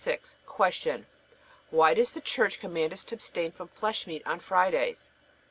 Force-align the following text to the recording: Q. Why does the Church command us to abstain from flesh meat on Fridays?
Q. 0.03 0.17
Why 1.69 1.93
does 1.93 2.15
the 2.15 2.21
Church 2.21 2.59
command 2.59 2.91
us 2.91 3.03
to 3.03 3.13
abstain 3.13 3.51
from 3.51 3.67
flesh 3.67 4.07
meat 4.07 4.23
on 4.25 4.39
Fridays? 4.39 5.11